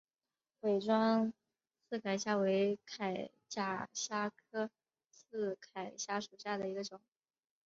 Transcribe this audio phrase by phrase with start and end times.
[0.61, 1.31] 武装
[1.87, 4.71] 刺铠虾为铠甲虾科
[5.11, 6.99] 刺铠虾属下的一个种。